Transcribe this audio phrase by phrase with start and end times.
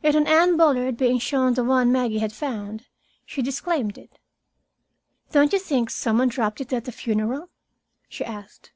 [0.00, 2.86] Yet, on Anne Bullard being shown the one Maggie had found,
[3.26, 4.20] she disclaimed it.
[5.32, 7.50] "Don't you think some one dropped it at the funeral?"
[8.08, 8.70] she asked.